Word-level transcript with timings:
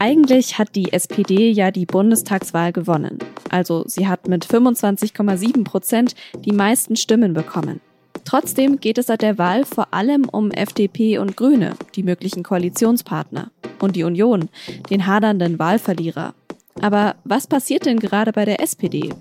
Eigentlich 0.00 0.58
hat 0.58 0.76
die 0.76 0.92
SPD 0.92 1.50
ja 1.50 1.70
die 1.72 1.86
Bundestagswahl 1.86 2.72
gewonnen. 2.72 3.18
Also 3.50 3.84
sie 3.86 4.06
hat 4.06 4.28
mit 4.28 4.46
25,7 4.46 5.64
Prozent 5.64 6.14
die 6.44 6.52
meisten 6.52 6.94
Stimmen 6.94 7.34
bekommen. 7.34 7.80
Trotzdem 8.24 8.78
geht 8.78 8.98
es 8.98 9.06
seit 9.06 9.22
der 9.22 9.38
Wahl 9.38 9.64
vor 9.64 9.92
allem 9.92 10.28
um 10.28 10.50
FDP 10.50 11.18
und 11.18 11.36
Grüne, 11.36 11.74
die 11.94 12.02
möglichen 12.02 12.42
Koalitionspartner, 12.42 13.50
und 13.80 13.96
die 13.96 14.04
Union, 14.04 14.50
den 14.90 15.06
hadernden 15.06 15.58
Wahlverlierer. 15.58 16.34
Aber 16.80 17.16
was 17.24 17.46
passiert 17.46 17.86
denn 17.86 17.98
gerade 17.98 18.32
bei 18.32 18.44
der 18.44 18.62
SPD? 18.62 19.12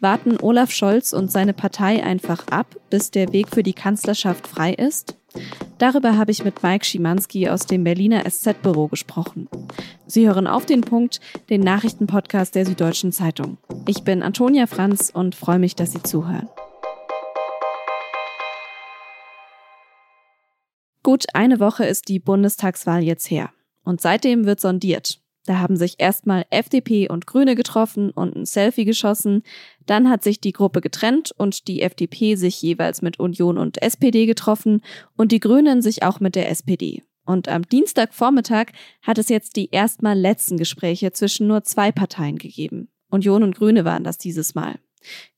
Warten 0.00 0.38
Olaf 0.40 0.70
Scholz 0.70 1.12
und 1.12 1.32
seine 1.32 1.52
Partei 1.52 2.04
einfach 2.04 2.46
ab, 2.48 2.76
bis 2.90 3.10
der 3.10 3.32
Weg 3.32 3.48
für 3.48 3.62
die 3.62 3.72
Kanzlerschaft 3.72 4.46
frei 4.46 4.72
ist? 4.74 5.16
Darüber 5.78 6.16
habe 6.16 6.30
ich 6.30 6.44
mit 6.44 6.62
Mike 6.62 6.84
Schimanski 6.84 7.48
aus 7.48 7.66
dem 7.66 7.84
Berliner 7.84 8.24
SZ-Büro 8.28 8.88
gesprochen. 8.88 9.48
Sie 10.06 10.26
hören 10.26 10.46
auf 10.46 10.66
den 10.66 10.82
Punkt, 10.82 11.20
den 11.48 11.60
Nachrichtenpodcast 11.62 12.54
der 12.54 12.66
Süddeutschen 12.66 13.12
Zeitung. 13.12 13.58
Ich 13.86 14.04
bin 14.04 14.22
Antonia 14.22 14.66
Franz 14.66 15.10
und 15.12 15.34
freue 15.34 15.58
mich, 15.58 15.74
dass 15.74 15.92
Sie 15.92 16.02
zuhören. 16.02 16.48
Gut 21.02 21.24
eine 21.34 21.60
Woche 21.60 21.84
ist 21.84 22.08
die 22.08 22.18
Bundestagswahl 22.18 23.02
jetzt 23.02 23.30
her. 23.30 23.50
Und 23.84 24.00
seitdem 24.00 24.44
wird 24.44 24.60
sondiert. 24.60 25.21
Da 25.44 25.58
haben 25.58 25.76
sich 25.76 25.96
erstmal 25.98 26.44
FDP 26.50 27.08
und 27.08 27.26
Grüne 27.26 27.56
getroffen 27.56 28.10
und 28.10 28.36
ein 28.36 28.46
Selfie 28.46 28.84
geschossen. 28.84 29.42
Dann 29.86 30.08
hat 30.08 30.22
sich 30.22 30.40
die 30.40 30.52
Gruppe 30.52 30.80
getrennt 30.80 31.32
und 31.36 31.66
die 31.66 31.82
FDP 31.82 32.36
sich 32.36 32.62
jeweils 32.62 33.02
mit 33.02 33.18
Union 33.18 33.58
und 33.58 33.82
SPD 33.82 34.26
getroffen 34.26 34.82
und 35.16 35.32
die 35.32 35.40
Grünen 35.40 35.82
sich 35.82 36.04
auch 36.04 36.20
mit 36.20 36.36
der 36.36 36.48
SPD. 36.50 37.02
Und 37.24 37.48
am 37.48 37.62
Dienstagvormittag 37.62 38.66
hat 39.02 39.18
es 39.18 39.28
jetzt 39.28 39.56
die 39.56 39.70
erstmal 39.70 40.18
letzten 40.18 40.56
Gespräche 40.56 41.12
zwischen 41.12 41.46
nur 41.46 41.64
zwei 41.64 41.92
Parteien 41.92 42.38
gegeben. 42.38 42.88
Union 43.10 43.42
und 43.42 43.56
Grüne 43.56 43.84
waren 43.84 44.04
das 44.04 44.18
dieses 44.18 44.54
Mal. 44.54 44.78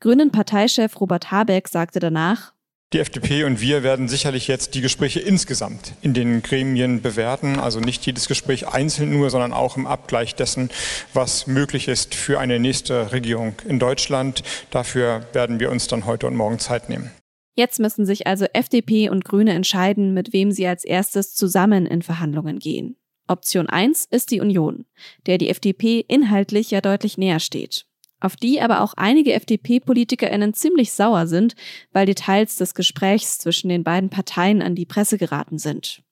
Grünen 0.00 0.30
Parteichef 0.30 1.00
Robert 1.00 1.30
Habeck 1.30 1.68
sagte 1.68 1.98
danach, 1.98 2.52
die 2.92 3.00
FDP 3.00 3.42
und 3.44 3.60
wir 3.60 3.82
werden 3.82 4.06
sicherlich 4.06 4.46
jetzt 4.46 4.74
die 4.74 4.80
Gespräche 4.80 5.18
insgesamt 5.18 5.94
in 6.00 6.14
den 6.14 6.42
Gremien 6.42 7.02
bewerten, 7.02 7.58
also 7.58 7.80
nicht 7.80 8.06
jedes 8.06 8.28
Gespräch 8.28 8.68
einzeln 8.68 9.10
nur, 9.10 9.30
sondern 9.30 9.52
auch 9.52 9.76
im 9.76 9.86
Abgleich 9.86 10.36
dessen, 10.36 10.70
was 11.12 11.48
möglich 11.48 11.88
ist 11.88 12.14
für 12.14 12.38
eine 12.38 12.60
nächste 12.60 13.10
Regierung 13.10 13.56
in 13.66 13.80
Deutschland. 13.80 14.44
Dafür 14.70 15.26
werden 15.32 15.58
wir 15.58 15.70
uns 15.70 15.88
dann 15.88 16.06
heute 16.06 16.28
und 16.28 16.36
morgen 16.36 16.60
Zeit 16.60 16.88
nehmen. 16.88 17.10
Jetzt 17.56 17.80
müssen 17.80 18.06
sich 18.06 18.26
also 18.26 18.46
FDP 18.52 19.08
und 19.08 19.24
Grüne 19.24 19.54
entscheiden, 19.54 20.14
mit 20.14 20.32
wem 20.32 20.52
sie 20.52 20.66
als 20.66 20.84
erstes 20.84 21.34
zusammen 21.34 21.86
in 21.86 22.02
Verhandlungen 22.02 22.58
gehen. 22.58 22.96
Option 23.26 23.68
1 23.68 24.06
ist 24.10 24.30
die 24.30 24.40
Union, 24.40 24.84
der 25.26 25.38
die 25.38 25.48
FDP 25.48 26.04
inhaltlich 26.06 26.70
ja 26.70 26.80
deutlich 26.80 27.16
näher 27.16 27.40
steht 27.40 27.86
auf 28.24 28.36
die 28.36 28.60
aber 28.60 28.80
auch 28.80 28.94
einige 28.96 29.32
FDP-PolitikerInnen 29.34 30.54
ziemlich 30.54 30.92
sauer 30.92 31.26
sind, 31.26 31.54
weil 31.92 32.06
Details 32.06 32.56
des 32.56 32.74
Gesprächs 32.74 33.38
zwischen 33.38 33.68
den 33.68 33.84
beiden 33.84 34.10
Parteien 34.10 34.62
an 34.62 34.74
die 34.74 34.86
Presse 34.86 35.18
geraten 35.18 35.58
sind. 35.58 36.02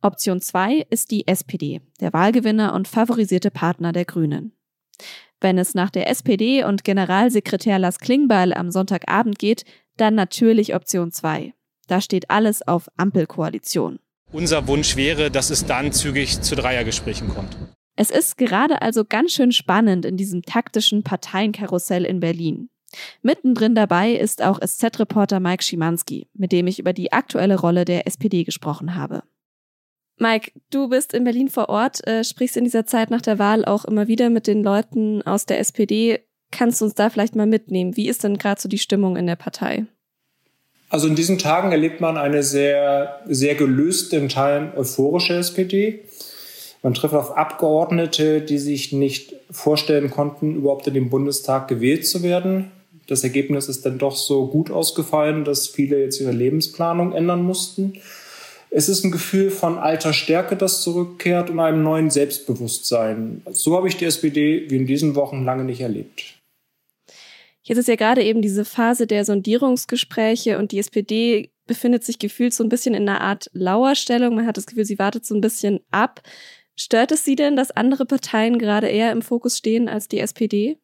Option 0.00 0.40
2 0.40 0.86
ist 0.90 1.10
die 1.10 1.28
SPD, 1.28 1.80
der 2.00 2.12
Wahlgewinner 2.12 2.74
und 2.74 2.88
favorisierte 2.88 3.50
Partner 3.50 3.92
der 3.92 4.04
Grünen. 4.04 4.52
Wenn 5.40 5.58
es 5.58 5.74
nach 5.74 5.90
der 5.90 6.08
SPD 6.08 6.64
und 6.64 6.84
Generalsekretär 6.84 7.78
Lars 7.78 7.98
Klingbeil 7.98 8.54
am 8.54 8.70
Sonntagabend 8.70 9.38
geht, 9.38 9.64
dann 9.96 10.14
natürlich 10.14 10.74
Option 10.74 11.12
2. 11.12 11.52
Da 11.88 12.00
steht 12.00 12.30
alles 12.30 12.66
auf 12.66 12.88
Ampelkoalition. 12.96 13.98
Unser 14.32 14.66
Wunsch 14.68 14.96
wäre, 14.96 15.30
dass 15.30 15.50
es 15.50 15.66
dann 15.66 15.92
zügig 15.92 16.40
zu 16.40 16.54
Dreiergesprächen 16.54 17.28
kommt. 17.28 17.56
Es 18.02 18.10
ist 18.10 18.36
gerade 18.36 18.82
also 18.82 19.04
ganz 19.04 19.30
schön 19.30 19.52
spannend 19.52 20.04
in 20.04 20.16
diesem 20.16 20.42
taktischen 20.42 21.04
Parteienkarussell 21.04 22.04
in 22.04 22.18
Berlin. 22.18 22.68
Mittendrin 23.22 23.76
dabei 23.76 24.10
ist 24.10 24.42
auch 24.42 24.58
SZ-Reporter 24.58 25.38
Mike 25.38 25.62
Schimanski, 25.62 26.26
mit 26.34 26.50
dem 26.50 26.66
ich 26.66 26.80
über 26.80 26.92
die 26.92 27.12
aktuelle 27.12 27.60
Rolle 27.60 27.84
der 27.84 28.08
SPD 28.08 28.42
gesprochen 28.42 28.96
habe. 28.96 29.22
Mike, 30.18 30.50
du 30.70 30.88
bist 30.88 31.14
in 31.14 31.22
Berlin 31.22 31.48
vor 31.48 31.68
Ort, 31.68 32.04
äh, 32.04 32.24
sprichst 32.24 32.56
in 32.56 32.64
dieser 32.64 32.86
Zeit 32.86 33.12
nach 33.12 33.22
der 33.22 33.38
Wahl 33.38 33.64
auch 33.64 33.84
immer 33.84 34.08
wieder 34.08 34.30
mit 34.30 34.48
den 34.48 34.64
Leuten 34.64 35.22
aus 35.22 35.46
der 35.46 35.60
SPD. 35.60 36.18
Kannst 36.50 36.80
du 36.80 36.86
uns 36.86 36.94
da 36.94 37.08
vielleicht 37.08 37.36
mal 37.36 37.46
mitnehmen? 37.46 37.96
Wie 37.96 38.08
ist 38.08 38.24
denn 38.24 38.36
gerade 38.36 38.60
so 38.60 38.68
die 38.68 38.78
Stimmung 38.78 39.14
in 39.16 39.28
der 39.28 39.36
Partei? 39.36 39.86
Also 40.88 41.06
in 41.06 41.14
diesen 41.14 41.38
Tagen 41.38 41.70
erlebt 41.70 42.00
man 42.00 42.16
eine 42.16 42.42
sehr, 42.42 43.20
sehr 43.28 43.54
gelöste, 43.54 44.16
in 44.16 44.28
Teilen 44.28 44.72
euphorische 44.76 45.34
SPD. 45.34 46.04
Man 46.82 46.94
trifft 46.94 47.14
auf 47.14 47.36
Abgeordnete, 47.36 48.40
die 48.40 48.58
sich 48.58 48.92
nicht 48.92 49.36
vorstellen 49.50 50.10
konnten, 50.10 50.56
überhaupt 50.56 50.86
in 50.88 50.94
den 50.94 51.10
Bundestag 51.10 51.68
gewählt 51.68 52.06
zu 52.06 52.22
werden. 52.22 52.72
Das 53.06 53.22
Ergebnis 53.22 53.68
ist 53.68 53.86
dann 53.86 53.98
doch 53.98 54.16
so 54.16 54.48
gut 54.48 54.70
ausgefallen, 54.70 55.44
dass 55.44 55.68
viele 55.68 56.00
jetzt 56.00 56.20
ihre 56.20 56.32
Lebensplanung 56.32 57.12
ändern 57.12 57.44
mussten. 57.44 57.94
Es 58.70 58.88
ist 58.88 59.04
ein 59.04 59.12
Gefühl 59.12 59.50
von 59.50 59.78
alter 59.78 60.12
Stärke, 60.12 60.56
das 60.56 60.82
zurückkehrt 60.82 61.50
und 61.50 61.60
einem 61.60 61.82
neuen 61.82 62.10
Selbstbewusstsein. 62.10 63.42
So 63.50 63.76
habe 63.76 63.86
ich 63.86 63.98
die 63.98 64.06
SPD 64.06 64.70
wie 64.70 64.76
in 64.76 64.86
diesen 64.86 65.14
Wochen 65.14 65.44
lange 65.44 65.64
nicht 65.64 65.82
erlebt. 65.82 66.38
Jetzt 67.64 67.78
ist 67.78 67.88
ja 67.88 67.96
gerade 67.96 68.24
eben 68.24 68.42
diese 68.42 68.64
Phase 68.64 69.06
der 69.06 69.24
Sondierungsgespräche 69.24 70.58
und 70.58 70.72
die 70.72 70.78
SPD 70.78 71.50
befindet 71.66 72.02
sich 72.02 72.18
gefühlt 72.18 72.54
so 72.54 72.64
ein 72.64 72.68
bisschen 72.68 72.94
in 72.94 73.08
einer 73.08 73.20
Art 73.20 73.50
Lauerstellung. 73.52 74.34
Man 74.34 74.46
hat 74.46 74.56
das 74.56 74.66
Gefühl, 74.66 74.84
sie 74.84 74.98
wartet 74.98 75.26
so 75.26 75.34
ein 75.34 75.40
bisschen 75.40 75.80
ab. 75.90 76.22
Stört 76.76 77.12
es 77.12 77.24
Sie 77.24 77.36
denn, 77.36 77.56
dass 77.56 77.70
andere 77.70 78.06
Parteien 78.06 78.58
gerade 78.58 78.88
eher 78.88 79.12
im 79.12 79.22
Fokus 79.22 79.58
stehen 79.58 79.88
als 79.88 80.08
die 80.08 80.20
SPD? 80.20 80.78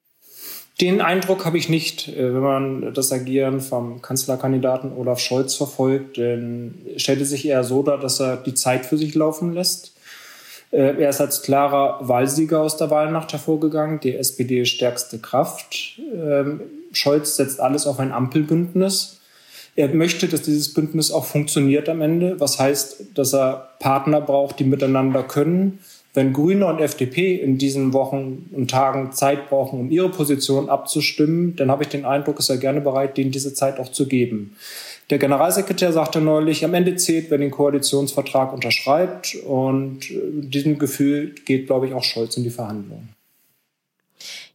Den 0.81 1.01
Eindruck 1.01 1.45
habe 1.45 1.59
ich 1.59 1.69
nicht, 1.69 2.09
äh, 2.09 2.35
wenn 2.35 2.43
man 2.43 2.95
das 2.95 3.13
Agieren 3.13 3.61
vom 3.61 4.01
Kanzlerkandidaten 4.01 4.93
Olaf 4.97 5.19
Scholz 5.19 5.55
verfolgt. 5.55 6.19
Denn 6.19 6.87
stellt 6.97 7.21
es 7.21 7.31
sich 7.31 7.47
eher 7.47 7.65
so 7.65 7.83
dar, 7.83 7.99
dass 7.99 8.21
er 8.21 8.37
die 8.37 8.55
Zeit 8.55 8.87
für 8.87 8.97
sich 8.97 9.15
laufen 9.15 9.53
lässt. 9.53 9.97
Äh, 10.71 11.03
er 11.03 11.09
ist 11.09 11.21
als 11.21 11.43
klarer 11.43 12.07
Wahlsieger 12.07 12.61
aus 12.61 12.77
der 12.77 12.91
Wahlnacht 12.91 13.33
hervorgegangen, 13.33 14.01
die 14.01 14.15
SPD 14.15 14.65
stärkste 14.67 15.19
Kraft. 15.19 15.99
Ähm, 16.15 16.61
Scholz 16.93 17.37
setzt 17.37 17.61
alles 17.61 17.87
auf 17.87 17.99
ein 17.99 18.13
Ampelbündnis. 18.13 19.18
Er 19.79 19.95
möchte, 19.95 20.27
dass 20.27 20.43
dieses 20.43 20.75
Bündnis 20.75 21.13
auch 21.13 21.25
funktioniert 21.25 21.89
am 21.89 22.01
Ende, 22.01 22.41
was 22.41 22.59
heißt, 22.59 23.17
dass 23.17 23.33
er 23.33 23.69
Partner 23.79 24.21
braucht, 24.21 24.59
die 24.59 24.65
miteinander 24.65 25.23
können. 25.23 25.79
Wenn 26.15 26.33
Grüne 26.33 26.67
und 26.67 26.81
FDP 26.81 27.37
in 27.37 27.59
diesen 27.59 27.93
Wochen 27.93 28.51
und 28.51 28.69
Tagen 28.69 29.13
Zeit 29.13 29.49
brauchen, 29.49 29.79
um 29.79 29.89
ihre 29.93 30.09
Position 30.09 30.69
abzustimmen, 30.69 31.55
dann 31.55 31.71
habe 31.71 31.85
ich 31.85 31.91
den 31.91 32.05
Eindruck, 32.05 32.41
ist 32.41 32.49
er 32.49 32.57
gerne 32.57 32.81
bereit, 32.81 33.17
denen 33.17 33.31
diese 33.31 33.55
Zeit 33.55 33.79
auch 33.79 33.93
zu 33.93 34.09
geben. 34.09 34.57
Der 35.11 35.19
Generalsekretär 35.19 35.93
sagte 35.93 36.21
neulich, 36.21 36.65
am 36.65 36.75
Ende 36.75 36.97
zählt, 36.97 37.31
wer 37.31 37.39
den 37.39 37.53
Koalitionsvertrag 37.53 38.53
unterschreibt. 38.53 39.37
Und 39.47 40.11
mit 40.11 40.53
diesem 40.53 40.81
Gefühl 40.81 41.37
geht, 41.45 41.69
glaube 41.69 41.87
ich, 41.87 41.95
auch 41.95 42.03
Scholz 42.03 42.37
in 42.37 42.43
die 42.43 42.51
Verhandlungen. 42.51 43.11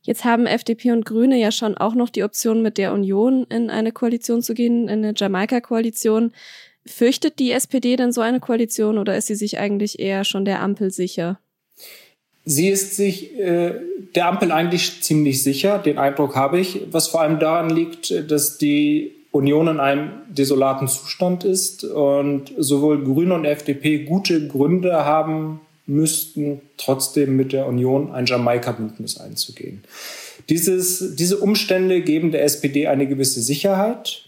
Jetzt 0.04 0.26
haben 0.26 0.46
FDP 0.46 0.92
und 0.92 1.06
Grüne 1.06 1.40
ja 1.40 1.52
schon 1.52 1.78
auch 1.78 1.96
noch 1.96 2.10
die 2.10 2.24
Option, 2.24 2.62
mit 2.62 2.78
der 2.78 2.94
Union 2.94 3.46
in 3.50 3.70
eine 3.70 3.94
Koalition 3.94 4.42
zu 4.42 4.54
gehen, 4.54 4.90
in 4.90 5.04
eine 5.04 5.14
Jamaika-Koalition. 5.16 6.34
Fürchtet 6.86 7.40
die 7.40 7.52
SPD 7.52 7.96
denn 7.96 8.12
so 8.12 8.20
eine 8.20 8.42
Koalition 8.42 8.98
oder 8.98 9.16
ist 9.16 9.28
sie 9.28 9.36
sich 9.36 9.58
eigentlich 9.58 10.00
eher 10.00 10.26
schon 10.26 10.44
der 10.44 10.62
Ampel 10.62 10.92
sicher? 10.92 11.40
Sie 12.44 12.68
ist 12.68 12.98
sich 12.98 13.40
äh, 13.40 13.76
der 14.16 14.28
Ampel 14.28 14.52
eigentlich 14.52 15.02
ziemlich 15.02 15.42
sicher, 15.42 15.80
den 15.80 15.98
Eindruck 15.98 16.36
habe 16.36 16.60
ich, 16.60 16.82
was 16.92 17.08
vor 17.08 17.22
allem 17.22 17.40
daran 17.40 17.70
liegt, 17.70 18.30
dass 18.30 18.58
die 18.58 19.14
Union 19.32 19.70
in 19.70 19.80
einem 19.80 20.12
desolaten 20.30 20.90
Zustand 20.90 21.46
ist 21.46 21.86
und 21.86 22.54
sowohl 22.58 23.04
Grüne 23.04 23.34
und 23.34 23.46
FDP 23.46 24.00
gute 24.00 24.48
Gründe 24.48 25.06
haben, 25.06 25.62
müssten 25.86 26.62
trotzdem 26.78 27.36
mit 27.36 27.54
der 27.54 27.68
Union 27.68 28.12
ein 28.12 28.26
Jamaika-Bündnis 28.26 29.20
einzugehen. 29.20 29.84
Dieses, 30.50 31.16
diese 31.16 31.38
Umstände 31.38 32.02
geben 32.02 32.32
der 32.32 32.44
SPD 32.44 32.88
eine 32.88 33.08
gewisse 33.08 33.42
Sicherheit. 33.42 34.24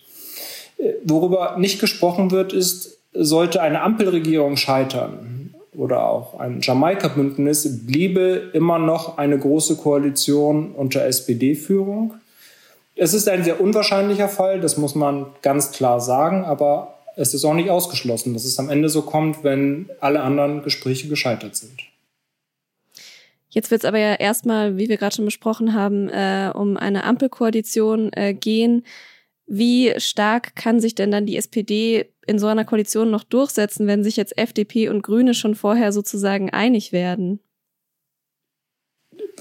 Äh, 0.77 0.93
worüber 1.03 1.57
nicht 1.57 1.79
gesprochen 1.79 2.31
wird, 2.31 2.53
ist, 2.53 2.97
sollte 3.13 3.61
eine 3.61 3.81
Ampelregierung 3.81 4.57
scheitern 4.57 5.53
oder 5.73 6.07
auch 6.07 6.39
ein 6.39 6.61
Jamaika-Bündnis, 6.61 7.85
bliebe 7.85 8.51
immer 8.53 8.79
noch 8.79 9.17
eine 9.17 9.37
große 9.37 9.77
Koalition 9.77 10.71
unter 10.71 11.05
SPD-Führung. 11.05 12.15
Es 12.95 13.13
ist 13.13 13.27
ein 13.27 13.43
sehr 13.43 13.59
unwahrscheinlicher 13.59 14.29
Fall, 14.29 14.61
das 14.61 14.77
muss 14.77 14.95
man 14.95 15.27
ganz 15.41 15.71
klar 15.71 15.99
sagen, 15.99 16.45
aber 16.45 16.94
es 17.15 17.33
ist 17.33 17.45
auch 17.45 17.53
nicht 17.53 17.69
ausgeschlossen, 17.69 18.33
dass 18.33 18.45
es 18.45 18.59
am 18.59 18.69
Ende 18.69 18.89
so 18.89 19.01
kommt, 19.01 19.43
wenn 19.43 19.89
alle 19.99 20.21
anderen 20.21 20.63
Gespräche 20.63 21.07
gescheitert 21.07 21.55
sind. 21.55 21.79
Jetzt 23.49 23.71
wird 23.71 23.83
es 23.83 23.87
aber 23.87 23.99
ja 23.99 24.15
erstmal, 24.15 24.77
wie 24.77 24.89
wir 24.89 24.97
gerade 24.97 25.15
schon 25.15 25.25
besprochen 25.25 25.73
haben, 25.73 26.09
äh, 26.09 26.51
um 26.53 26.75
eine 26.75 27.05
Ampelkoalition 27.05 28.11
äh, 28.11 28.33
gehen. 28.33 28.83
Wie 29.47 29.93
stark 29.97 30.55
kann 30.55 30.81
sich 30.81 30.93
denn 30.93 31.11
dann 31.11 31.25
die 31.25 31.37
SPD 31.37 32.09
in 32.27 32.37
so 32.37 32.47
einer 32.47 32.65
Koalition 32.65 33.11
noch 33.11 33.23
durchsetzen, 33.23 33.87
wenn 33.87 34.03
sich 34.03 34.17
jetzt 34.17 34.37
FDP 34.37 34.89
und 34.89 35.03
Grüne 35.03 35.33
schon 35.33 35.55
vorher 35.55 35.93
sozusagen 35.93 36.49
einig 36.49 36.91
werden? 36.91 37.39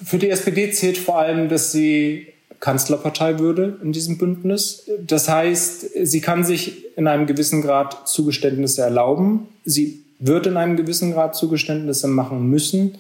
Für 0.01 0.19
die 0.19 0.31
SPD 0.31 0.71
zählt 0.71 0.99
vor 0.99 1.19
allem, 1.19 1.49
dass 1.49 1.73
sie 1.73 2.34
Kanzlerpartei 2.65 3.41
würde 3.41 3.79
in 3.83 3.93
diesem 3.93 4.17
Bündnis. 4.17 4.91
Das 5.07 5.29
heißt, 5.29 5.87
sie 6.03 6.21
kann 6.23 6.45
sich 6.45 6.97
in 6.97 7.07
einem 7.07 7.27
gewissen 7.27 7.61
Grad 7.61 8.09
Zugeständnisse 8.09 8.81
erlauben. 8.81 9.49
Sie 9.67 10.03
wird 10.19 10.47
in 10.47 10.57
einem 10.57 10.75
gewissen 10.75 11.13
Grad 11.13 11.37
Zugeständnisse 11.37 12.09
machen 12.09 12.49
müssen. 12.49 12.97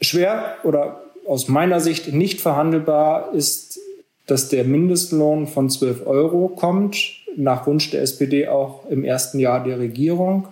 Schwer 0.00 0.54
oder 0.64 1.02
aus 1.26 1.48
meiner 1.48 1.80
Sicht 1.80 2.14
nicht 2.14 2.40
verhandelbar 2.40 3.34
ist, 3.34 3.78
dass 4.26 4.48
der 4.48 4.64
Mindestlohn 4.64 5.48
von 5.48 5.68
12 5.68 6.06
Euro 6.06 6.48
kommt, 6.48 6.96
nach 7.36 7.66
Wunsch 7.66 7.90
der 7.90 8.00
SPD 8.00 8.48
auch 8.48 8.88
im 8.88 9.04
ersten 9.04 9.38
Jahr 9.38 9.62
der 9.62 9.78
Regierung. 9.78 10.48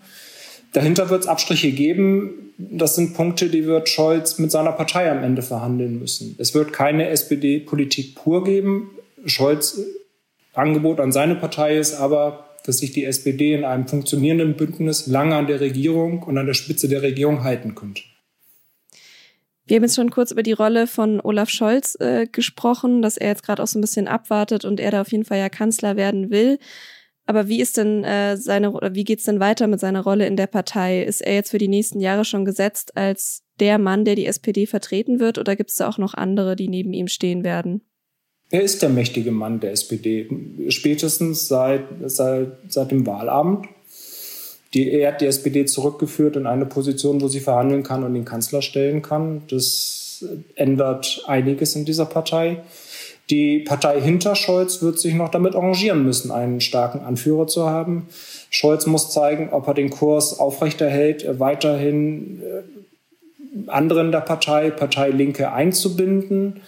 Dahinter 0.77 1.09
wird 1.09 1.23
es 1.23 1.27
Abstriche 1.27 1.73
geben. 1.73 2.53
Das 2.59 2.97
sind 2.97 3.15
Punkte, 3.15 3.49
die 3.49 3.65
wird 3.65 3.89
Scholz 3.89 4.39
mit 4.39 4.51
seiner 4.51 4.73
Partei 4.73 5.11
am 5.11 5.25
Ende 5.25 5.41
verhandeln 5.41 5.99
müssen. 5.99 6.37
Es 6.39 6.53
wird 6.53 6.75
keine 6.75 7.09
SPD-Politik 7.09 8.15
pur 8.15 8.45
geben. 8.45 8.91
Scholz 9.25 9.81
Angebot 10.53 11.01
an 11.01 11.13
seine 11.13 11.35
Partei 11.35 11.79
ist 11.79 11.95
aber, 11.95 12.45
dass 12.67 12.77
sich 12.77 12.93
die 12.93 13.07
SPD 13.07 13.55
in 13.55 13.65
einem 13.65 13.89
funktionierenden 13.89 14.55
Bündnis 14.59 15.07
lange 15.07 15.35
an 15.37 15.47
der 15.47 15.61
Regierung 15.61 16.23
und 16.23 16.37
an 16.37 16.45
der 16.45 16.53
Spitze 16.53 16.89
der 16.89 17.01
Regierung 17.01 17.43
halten 17.43 17.75
könnte. 17.75 18.03
Wir 19.65 19.77
haben 19.77 19.85
jetzt 19.85 19.97
schon 19.97 20.11
kurz 20.11 20.31
über 20.31 20.43
die 20.43 20.53
Rolle 20.53 20.87
von 20.87 21.23
Olaf 21.23 21.49
Scholz 21.49 21.97
äh, 22.01 22.27
gesprochen, 22.27 23.01
dass 23.01 23.17
er 23.17 23.29
jetzt 23.29 23.45
gerade 23.45 23.63
auch 23.63 23.67
so 23.67 23.79
ein 23.79 23.81
bisschen 23.81 24.09
abwartet 24.09 24.67
und 24.67 24.79
er 24.79 24.91
da 24.91 25.01
auf 25.01 25.11
jeden 25.11 25.25
Fall 25.25 25.39
ja 25.39 25.49
Kanzler 25.49 25.97
werden 25.97 26.29
will. 26.29 26.59
Aber 27.27 27.49
wie 27.49 27.61
ist 27.61 27.77
denn 27.77 28.05
äh, 28.05 28.37
seine 28.37 28.71
oder 28.71 28.95
wie 28.95 29.05
geht's 29.05 29.25
denn 29.25 29.41
weiter 29.41 29.67
mit 29.67 29.81
seiner 29.81 30.03
Rolle 30.03 30.27
in 30.27 30.37
der 30.37 30.47
Partei? 30.47 31.03
Ist 31.03 31.21
er 31.21 31.35
jetzt 31.35 31.51
für 31.51 31.59
die 31.59 31.69
nächsten 31.69 32.01
Jahre 32.01 32.25
schon 32.25 32.45
gesetzt 32.45 32.97
als 32.97 33.43
der 33.59 33.79
Mann, 33.79 34.05
der 34.05 34.15
die 34.15 34.27
SPD 34.27 34.67
vertreten 34.67 35.19
wird, 35.19 35.39
oder 35.39 35.57
gibt 35.57 35.71
es 35.71 35.77
da 35.77 35.89
auch 35.89 35.99
noch 35.99 36.15
andere, 36.15 36.57
die 36.57 36.69
neben 36.69 36.93
ihm 36.93 37.09
stehen 37.09 37.43
werden? 37.43 37.83
Er 38.51 38.63
ist 38.63 38.83
der 38.83 38.91
mächtige 38.91 39.33
Mann 39.33 39.59
der 39.59 39.73
SPD, 39.73 40.29
spätestens 40.69 41.49
seit, 41.49 41.83
seit, 42.05 42.59
seit 42.69 42.91
dem 42.93 43.07
Wahlabend. 43.07 43.67
Die, 44.73 44.91
er 44.91 45.13
hat 45.13 45.21
die 45.21 45.27
SPD 45.27 45.65
zurückgeführt 45.65 46.37
in 46.37 46.47
eine 46.47 46.67
Position, 46.67 47.21
wo 47.21 47.29
sie 47.29 47.41
verhandeln 47.41 47.83
kann 47.83 48.05
und 48.05 48.15
den 48.15 48.25
Kanzler 48.25 48.63
stellen 48.63 49.03
kann. 49.03 49.43
Das 49.49 50.25
ändert 50.55 51.25
einiges 51.27 51.75
in 51.75 51.85
dieser 51.85 52.07
Partei. 52.07 52.63
Die 53.31 53.59
Partei 53.61 54.01
hinter 54.01 54.37
Scholz 54.37 54.83
wird 54.83 55.01
sich 55.01 55.15
noch 55.15 55.31
damit 55.31 55.57
arrangieren 55.57 56.05
müssen, 56.05 56.31
einen 56.31 56.61
starken 56.61 57.01
Anführer 57.01 57.49
zu 57.49 57.69
haben. 57.69 58.09
Scholz 58.51 58.87
muss 58.87 59.11
zeigen, 59.11 59.49
ob 59.51 59.67
er 59.67 59.75
den 59.75 59.91
Kurs 59.91 60.39
aufrechterhält, 60.39 61.41
weiterhin 61.41 62.41
äh, 62.43 63.69
anderen 63.71 64.13
der 64.13 64.21
Partei, 64.21 64.71
Partei 64.71 65.11
Linke 65.11 65.53
einzubinden. 65.53 66.61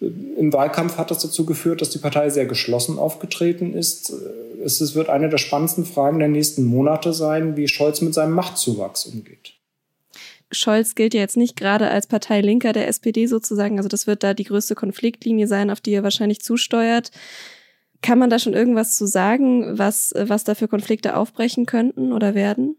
Im 0.00 0.52
Wahlkampf 0.52 0.98
hat 0.98 1.10
das 1.10 1.22
dazu 1.22 1.46
geführt, 1.46 1.80
dass 1.80 1.90
die 1.90 1.98
Partei 1.98 2.28
sehr 2.28 2.46
geschlossen 2.46 2.98
aufgetreten 2.98 3.72
ist. 3.72 4.12
Es 4.62 4.94
wird 4.94 5.08
eine 5.08 5.28
der 5.28 5.38
spannendsten 5.38 5.84
Fragen 5.84 6.18
der 6.18 6.28
nächsten 6.28 6.64
Monate 6.64 7.12
sein, 7.12 7.56
wie 7.56 7.68
Scholz 7.68 8.00
mit 8.00 8.12
seinem 8.12 8.32
Machtzuwachs 8.32 9.06
umgeht. 9.06 9.54
Scholz 10.52 10.94
gilt 10.94 11.14
ja 11.14 11.20
jetzt 11.20 11.36
nicht 11.36 11.56
gerade 11.56 11.90
als 11.90 12.06
Parteilinker 12.06 12.72
der 12.72 12.88
SPD 12.88 13.26
sozusagen. 13.26 13.78
Also 13.78 13.88
das 13.88 14.06
wird 14.06 14.22
da 14.22 14.34
die 14.34 14.44
größte 14.44 14.74
Konfliktlinie 14.74 15.46
sein, 15.46 15.70
auf 15.70 15.80
die 15.80 15.92
er 15.92 16.02
wahrscheinlich 16.02 16.40
zusteuert. 16.40 17.10
Kann 18.02 18.18
man 18.18 18.30
da 18.30 18.38
schon 18.38 18.54
irgendwas 18.54 18.96
zu 18.96 19.06
sagen, 19.06 19.78
was, 19.78 20.12
was 20.16 20.44
da 20.44 20.54
für 20.54 20.68
Konflikte 20.68 21.16
aufbrechen 21.16 21.66
könnten 21.66 22.12
oder 22.12 22.34
werden? 22.34 22.76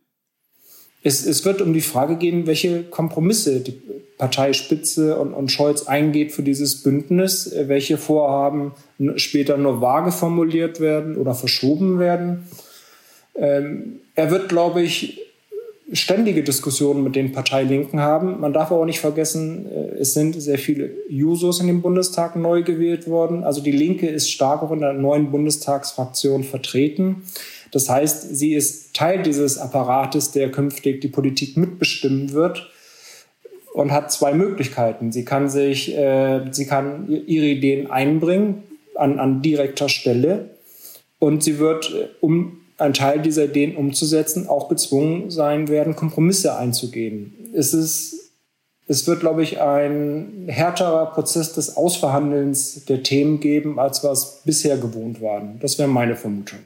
Es, 1.02 1.26
es 1.26 1.44
wird 1.44 1.62
um 1.62 1.74
die 1.74 1.82
Frage 1.82 2.16
gehen, 2.16 2.48
welche 2.48 2.84
Kompromisse 2.84 3.60
die 3.60 3.82
Parteispitze 4.18 5.18
und, 5.18 5.34
und 5.34 5.52
Scholz 5.52 5.84
eingeht 5.88 6.32
für 6.32 6.44
dieses 6.44 6.82
Bündnis, 6.82 7.54
welche 7.54 7.98
Vorhaben 7.98 8.72
später 9.18 9.58
nur 9.58 9.82
vage 9.82 10.12
formuliert 10.12 10.80
werden 10.80 11.18
oder 11.18 11.36
verschoben 11.36 12.00
werden. 12.00 12.48
Ähm, 13.36 14.00
er 14.16 14.32
wird, 14.32 14.48
glaube 14.48 14.82
ich, 14.82 15.23
ständige 15.94 16.44
Diskussionen 16.44 17.04
mit 17.04 17.16
den 17.16 17.32
Parteilinken 17.32 18.00
haben. 18.00 18.40
Man 18.40 18.54
darf 18.54 18.72
auch 18.72 18.86
nicht 18.86 19.00
vergessen, 19.00 19.68
äh, 19.72 20.00
es 20.00 20.14
sind 20.14 20.42
sehr 20.42 20.58
viele 20.58 20.92
Jusos 21.08 21.60
in 21.60 21.68
dem 21.68 21.82
Bundestag 21.82 22.36
neu 22.36 22.64
gewählt 22.64 23.08
worden. 23.08 23.44
Also 23.44 23.62
die 23.62 23.72
Linke 23.72 24.08
ist 24.08 24.32
stark 24.32 24.64
auch 24.64 24.72
in 24.72 24.80
der 24.80 24.94
neuen 24.94 25.32
Bundestagsfraktion 25.32 26.44
vertreten. 26.44 27.24
Das 27.72 27.90
heißt, 27.90 28.36
sie 28.36 28.54
ist 28.54 28.96
Teil 28.96 29.24
dieses 29.24 29.58
Apparates, 29.58 30.32
der 30.32 30.52
künftig 30.52 31.02
die 31.02 31.08
Politik 31.08 31.58
mitbestimmen 31.58 32.34
wird 32.34 32.70
und 33.74 33.92
hat 33.92 34.12
zwei 34.12 34.34
Möglichkeiten. 34.34 35.12
Sie 35.12 35.26
kann 35.26 35.50
sich, 35.50 35.96
äh, 35.98 36.42
sie 36.52 36.66
kann 36.66 37.08
ihre 37.28 37.48
Ideen 37.48 37.90
einbringen 37.90 38.64
an, 38.96 39.20
an 39.20 39.42
direkter 39.42 39.90
Stelle 39.90 40.52
und 41.20 41.44
sie 41.44 41.60
wird, 41.60 41.92
äh, 41.94 42.08
um 42.20 42.60
einen 42.78 42.94
Teil 42.94 43.22
dieser 43.22 43.46
Ideen 43.46 43.76
umzusetzen, 43.76 44.48
auch 44.48 44.70
gezwungen 44.70 45.30
sein 45.30 45.68
werden, 45.68 45.96
Kompromisse 45.96 46.58
einzugehen. 46.58 47.34
Es 47.54 47.74
ist, 47.74 48.32
es 48.88 49.08
wird, 49.08 49.20
glaube 49.22 49.44
ich, 49.44 49.62
ein 49.62 50.46
härterer 50.48 51.08
Prozess 51.08 51.54
des 51.54 51.78
Ausverhandelns 51.78 52.86
der 52.86 53.04
Themen 53.04 53.40
geben, 53.40 53.80
als 53.80 54.04
wir 54.04 54.12
es 54.12 54.42
bisher 54.46 54.78
gewohnt 54.78 55.22
waren. 55.22 55.60
Das 55.60 55.78
wäre 55.78 55.88
meine 55.88 56.16
Vermutung. 56.16 56.60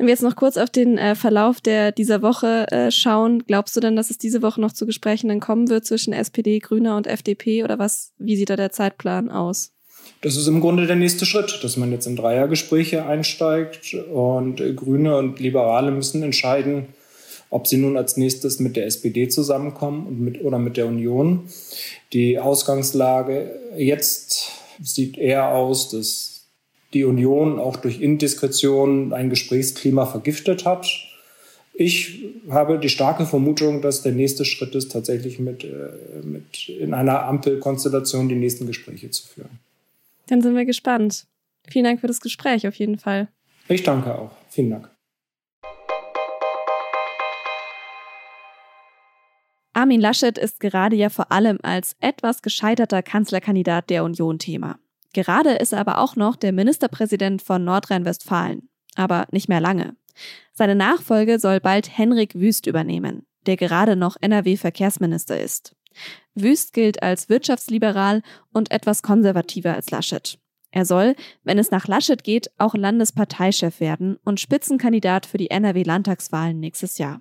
Wenn 0.00 0.06
wir 0.06 0.14
jetzt 0.14 0.22
noch 0.22 0.34
kurz 0.34 0.56
auf 0.56 0.70
den 0.70 0.96
äh, 0.96 1.14
Verlauf 1.14 1.60
der 1.60 1.92
dieser 1.92 2.22
Woche 2.22 2.66
äh, 2.70 2.90
schauen, 2.90 3.44
glaubst 3.46 3.76
du 3.76 3.80
denn, 3.80 3.96
dass 3.96 4.08
es 4.08 4.16
diese 4.16 4.40
Woche 4.40 4.58
noch 4.58 4.72
zu 4.72 4.86
Gesprächen 4.86 5.28
dann 5.28 5.40
kommen 5.40 5.68
wird 5.68 5.84
zwischen 5.84 6.14
SPD, 6.14 6.58
Grüner 6.58 6.96
und 6.96 7.06
FDP 7.06 7.64
oder 7.64 7.78
was? 7.78 8.12
Wie 8.16 8.34
sieht 8.36 8.48
da 8.48 8.56
der 8.56 8.72
Zeitplan 8.72 9.30
aus? 9.30 9.72
Das 10.20 10.36
ist 10.36 10.46
im 10.46 10.60
Grunde 10.60 10.86
der 10.86 10.96
nächste 10.96 11.24
Schritt, 11.24 11.60
dass 11.62 11.76
man 11.76 11.92
jetzt 11.92 12.06
in 12.06 12.16
Dreiergespräche 12.16 13.06
einsteigt 13.06 13.94
und 13.94 14.56
Grüne 14.76 15.16
und 15.16 15.40
Liberale 15.40 15.90
müssen 15.90 16.22
entscheiden, 16.22 16.88
ob 17.48 17.66
sie 17.66 17.78
nun 17.78 17.96
als 17.96 18.16
nächstes 18.16 18.60
mit 18.60 18.76
der 18.76 18.86
SPD 18.86 19.28
zusammenkommen 19.28 20.06
und 20.06 20.20
mit, 20.20 20.44
oder 20.44 20.58
mit 20.58 20.76
der 20.76 20.86
Union. 20.86 21.48
Die 22.12 22.38
Ausgangslage 22.38 23.58
jetzt 23.76 24.50
sieht 24.82 25.18
eher 25.18 25.48
aus, 25.48 25.90
dass 25.90 26.42
die 26.92 27.04
Union 27.04 27.58
auch 27.58 27.76
durch 27.76 28.00
Indiskretion 28.00 29.12
ein 29.12 29.30
Gesprächsklima 29.30 30.06
vergiftet 30.06 30.64
hat. 30.64 30.88
Ich 31.72 32.24
habe 32.50 32.78
die 32.78 32.88
starke 32.88 33.26
Vermutung, 33.26 33.80
dass 33.80 34.02
der 34.02 34.12
nächste 34.12 34.44
Schritt 34.44 34.74
ist, 34.74 34.92
tatsächlich 34.92 35.38
mit, 35.38 35.64
äh, 35.64 36.24
mit 36.24 36.68
in 36.68 36.92
einer 36.92 37.24
Ampelkonstellation 37.24 38.28
die 38.28 38.34
nächsten 38.34 38.66
Gespräche 38.66 39.10
zu 39.10 39.26
führen. 39.26 39.60
Dann 40.30 40.42
sind 40.42 40.54
wir 40.54 40.64
gespannt. 40.64 41.26
Vielen 41.68 41.84
Dank 41.84 42.00
für 42.00 42.06
das 42.06 42.20
Gespräch 42.20 42.66
auf 42.68 42.76
jeden 42.76 42.98
Fall. 42.98 43.28
Ich 43.68 43.82
danke 43.82 44.16
auch. 44.16 44.30
Vielen 44.48 44.70
Dank. 44.70 44.90
Armin 49.72 50.00
Laschet 50.00 50.38
ist 50.38 50.60
gerade 50.60 50.94
ja 50.94 51.08
vor 51.08 51.32
allem 51.32 51.58
als 51.62 51.96
etwas 52.00 52.42
gescheiterter 52.42 53.02
Kanzlerkandidat 53.02 53.90
der 53.90 54.04
Union 54.04 54.38
Thema. 54.38 54.78
Gerade 55.12 55.50
ist 55.50 55.72
er 55.72 55.80
aber 55.80 55.98
auch 55.98 56.14
noch 56.14 56.36
der 56.36 56.52
Ministerpräsident 56.52 57.42
von 57.42 57.64
Nordrhein-Westfalen. 57.64 58.68
Aber 58.94 59.26
nicht 59.32 59.48
mehr 59.48 59.60
lange. 59.60 59.96
Seine 60.52 60.76
Nachfolge 60.76 61.40
soll 61.40 61.58
bald 61.60 61.96
Henrik 61.96 62.36
Wüst 62.36 62.66
übernehmen, 62.66 63.26
der 63.46 63.56
gerade 63.56 63.96
noch 63.96 64.16
NRW-Verkehrsminister 64.20 65.40
ist. 65.40 65.74
Wüst 66.34 66.72
gilt 66.72 67.02
als 67.02 67.28
wirtschaftsliberal 67.28 68.22
und 68.52 68.70
etwas 68.70 69.02
konservativer 69.02 69.74
als 69.74 69.90
Laschet. 69.90 70.38
Er 70.72 70.84
soll, 70.84 71.16
wenn 71.42 71.58
es 71.58 71.70
nach 71.70 71.88
Laschet 71.88 72.22
geht, 72.22 72.50
auch 72.58 72.74
Landesparteichef 72.74 73.80
werden 73.80 74.18
und 74.24 74.38
Spitzenkandidat 74.38 75.26
für 75.26 75.38
die 75.38 75.50
NRW-Landtagswahlen 75.50 76.60
nächstes 76.60 76.98
Jahr. 76.98 77.20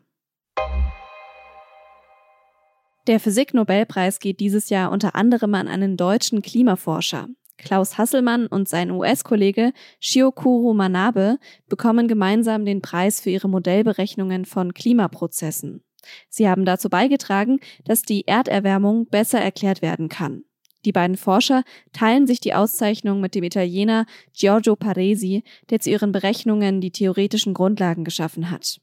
Der 3.08 3.20
Physik-Nobelpreis 3.20 4.20
geht 4.20 4.40
dieses 4.40 4.70
Jahr 4.70 4.92
unter 4.92 5.16
anderem 5.16 5.56
an 5.56 5.68
einen 5.68 5.98
deutschen 5.98 6.44
Klimaforscher. 6.44 7.28
Klaus 7.58 7.98
Hasselmann 7.98 8.46
und 8.46 8.70
sein 8.70 8.92
US-Kollege 8.92 9.74
Shiokuro 10.00 10.74
Manabe 10.74 11.40
bekommen 11.68 12.08
gemeinsam 12.08 12.66
den 12.66 12.82
Preis 12.82 13.20
für 13.20 13.32
ihre 13.32 13.50
Modellberechnungen 13.50 14.46
von 14.46 14.74
Klimaprozessen. 14.74 15.84
Sie 16.30 16.48
haben 16.48 16.66
dazu 16.66 16.90
beigetragen, 16.90 17.60
dass 17.86 18.04
die 18.04 18.28
Erderwärmung 18.28 19.08
besser 19.08 19.40
erklärt 19.40 19.82
werden 19.82 20.10
kann. 20.10 20.44
Die 20.86 20.92
beiden 20.92 21.18
Forscher 21.18 21.64
teilen 21.92 22.26
sich 22.26 22.40
die 22.40 22.54
Auszeichnung 22.54 23.20
mit 23.20 23.36
dem 23.36 23.44
Italiener 23.44 24.06
Giorgio 24.34 24.76
Paresi, 24.76 25.44
der 25.70 25.80
zu 25.80 25.90
ihren 25.90 26.12
Berechnungen 26.12 26.80
die 26.80 26.92
theoretischen 26.92 27.54
Grundlagen 27.54 28.04
geschaffen 28.04 28.50
hat. 28.50 28.80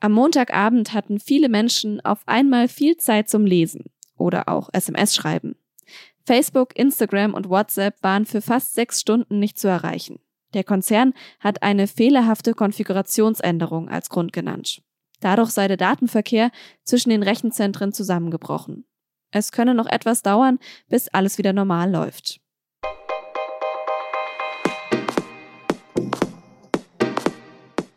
Am 0.00 0.12
Montagabend 0.12 0.94
hatten 0.94 1.18
viele 1.18 1.48
Menschen 1.48 2.00
auf 2.04 2.20
einmal 2.26 2.68
viel 2.68 2.96
Zeit 2.96 3.28
zum 3.28 3.44
Lesen 3.44 3.86
oder 4.16 4.48
auch 4.48 4.70
SMS 4.72 5.14
schreiben. 5.14 5.56
Facebook, 6.24 6.76
Instagram 6.78 7.34
und 7.34 7.48
WhatsApp 7.48 8.02
waren 8.02 8.24
für 8.24 8.40
fast 8.40 8.74
sechs 8.74 9.00
Stunden 9.00 9.38
nicht 9.38 9.58
zu 9.58 9.66
erreichen. 9.66 10.20
Der 10.54 10.64
Konzern 10.64 11.12
hat 11.40 11.62
eine 11.62 11.86
fehlerhafte 11.86 12.54
Konfigurationsänderung 12.54 13.88
als 13.88 14.08
Grund 14.08 14.32
genannt. 14.32 14.82
Dadurch 15.20 15.50
sei 15.50 15.68
der 15.68 15.76
Datenverkehr 15.76 16.50
zwischen 16.84 17.10
den 17.10 17.22
Rechenzentren 17.22 17.92
zusammengebrochen. 17.92 18.86
Es 19.30 19.52
könne 19.52 19.74
noch 19.74 19.86
etwas 19.86 20.22
dauern, 20.22 20.58
bis 20.88 21.08
alles 21.08 21.36
wieder 21.36 21.52
normal 21.52 21.90
läuft. 21.90 22.40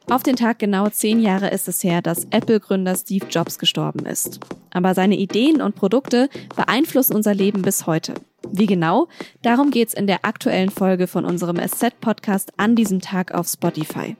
Auf 0.10 0.24
den 0.24 0.36
Tag 0.36 0.60
genau 0.60 0.90
zehn 0.90 1.22
Jahre 1.22 1.52
ist 1.52 1.70
es 1.70 1.86
her, 1.86 2.02
dass 2.02 2.26
Apple-Gründer 2.32 2.98
Steve 2.98 3.28
Jobs 3.28 3.58
gestorben 3.60 4.06
ist. 4.06 4.42
Aber 4.72 4.94
seine 4.94 5.16
Ideen 5.16 5.62
und 5.62 5.76
Produkte 5.76 6.28
beeinflussen 6.54 7.16
unser 7.16 7.34
Leben 7.34 7.62
bis 7.62 7.88
heute. 7.88 8.16
Wie 8.50 8.66
genau? 8.66 9.08
Darum 9.42 9.72
geht's 9.72 9.94
in 9.94 10.08
der 10.08 10.26
aktuellen 10.26 10.70
Folge 10.70 11.08
von 11.08 11.26
unserem 11.26 11.58
SZ-Podcast 11.58 12.54
an 12.58 12.76
diesem 12.76 13.00
Tag 13.02 13.34
auf 13.34 13.48
Spotify. 13.48 14.16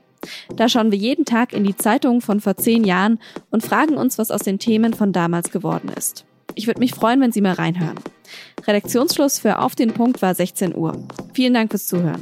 Da 0.54 0.68
schauen 0.68 0.92
wir 0.92 0.98
jeden 0.98 1.24
Tag 1.24 1.52
in 1.52 1.64
die 1.64 1.76
Zeitungen 1.76 2.20
von 2.20 2.40
vor 2.40 2.56
zehn 2.56 2.84
Jahren 2.84 3.18
und 3.50 3.64
fragen 3.64 3.96
uns, 3.96 4.18
was 4.18 4.30
aus 4.30 4.42
den 4.42 4.58
Themen 4.58 4.94
von 4.94 5.12
damals 5.12 5.50
geworden 5.50 5.90
ist. 5.96 6.24
Ich 6.54 6.66
würde 6.66 6.80
mich 6.80 6.94
freuen, 6.94 7.20
wenn 7.20 7.32
Sie 7.32 7.40
mal 7.40 7.54
reinhören. 7.54 7.98
Redaktionsschluss 8.66 9.38
für 9.38 9.58
Auf 9.58 9.74
den 9.74 9.92
Punkt 9.92 10.22
war 10.22 10.34
16 10.34 10.76
Uhr. 10.76 10.96
Vielen 11.32 11.54
Dank 11.54 11.70
fürs 11.70 11.86
Zuhören. 11.86 12.20